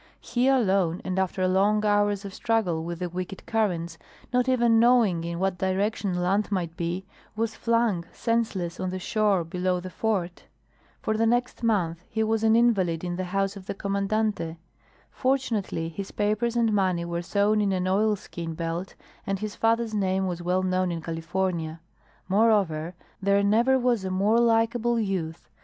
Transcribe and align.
He 0.19 0.47
alone, 0.47 0.99
and 1.05 1.19
after 1.19 1.47
long 1.47 1.85
hours 1.85 2.25
of 2.25 2.33
struggle 2.33 2.83
with 2.83 2.97
the 2.97 3.07
wicked 3.09 3.45
currents, 3.45 3.99
not 4.33 4.49
even 4.49 4.79
knowing 4.79 5.23
in 5.23 5.37
what 5.37 5.59
direction 5.59 6.19
land 6.23 6.51
might 6.51 6.75
be, 6.75 7.05
was 7.35 7.53
flung, 7.53 8.05
senseless, 8.11 8.79
on 8.79 8.89
the 8.89 8.97
shore 8.97 9.43
below 9.43 9.79
the 9.79 9.91
Fort. 9.91 10.45
For 11.03 11.15
the 11.15 11.27
next 11.27 11.61
month 11.61 12.03
he 12.09 12.23
was 12.23 12.43
an 12.43 12.55
invalid 12.55 13.03
in 13.03 13.15
the 13.15 13.25
house 13.25 13.55
of 13.55 13.67
the 13.67 13.75
Commandante. 13.75 14.55
Fortunately, 15.11 15.87
his 15.87 16.09
papers 16.09 16.55
and 16.55 16.73
money 16.73 17.05
were 17.05 17.21
sewn 17.21 17.61
in 17.61 17.71
an 17.71 17.87
oilskin 17.87 18.55
belt 18.55 18.95
and 19.27 19.37
his 19.37 19.53
father's 19.55 19.93
name 19.93 20.25
was 20.25 20.41
well 20.41 20.63
known 20.63 20.91
in 20.91 21.01
California. 21.03 21.79
Moreover, 22.27 22.95
there 23.21 23.43
never 23.43 23.77
was 23.77 24.03
a 24.03 24.09
more 24.09 24.39
likable 24.39 24.99
youth. 24.99 25.47